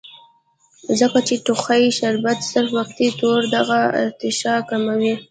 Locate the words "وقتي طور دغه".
2.79-3.79